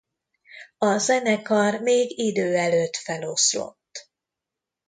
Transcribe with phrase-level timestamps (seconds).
[0.77, 4.11] A zenekar még idő előtt feloszlott.